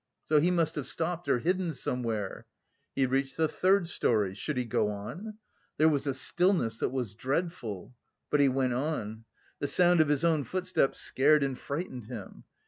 "So 0.23 0.39
he 0.39 0.49
must 0.49 0.73
have 0.73 0.87
stopped 0.87 1.29
or 1.29 1.37
hidden 1.37 1.75
somewhere." 1.75 2.47
He 2.95 3.05
reached 3.05 3.37
the 3.37 3.47
third 3.47 3.87
storey, 3.87 4.33
should 4.33 4.57
he 4.57 4.65
go 4.65 4.89
on? 4.89 5.37
There 5.77 5.89
was 5.89 6.07
a 6.07 6.15
stillness 6.15 6.79
that 6.79 6.89
was 6.89 7.13
dreadful.... 7.13 7.93
But 8.31 8.39
he 8.39 8.49
went 8.49 8.73
on. 8.73 9.25
The 9.59 9.67
sound 9.67 10.01
of 10.01 10.09
his 10.09 10.25
own 10.25 10.43
footsteps 10.43 10.99
scared 10.99 11.43
and 11.43 11.55
frightened 11.55 12.05
him. 12.05 12.45